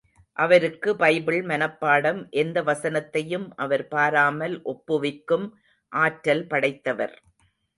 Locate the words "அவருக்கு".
0.37-0.95